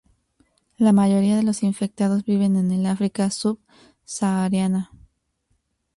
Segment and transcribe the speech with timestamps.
[0.79, 4.89] La mayoría de los infectados viven en el África subsahariana.